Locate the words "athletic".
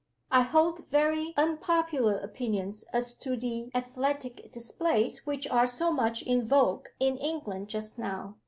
3.75-4.51